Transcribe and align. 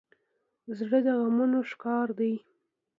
زړه 0.77 0.99
د 1.05 1.07
غمونو 1.21 1.59
ښکار 1.69 2.07
دی. 2.19 2.33